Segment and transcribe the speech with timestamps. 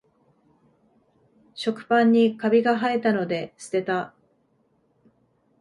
[1.53, 4.15] 食パンにカビがはえたので捨てた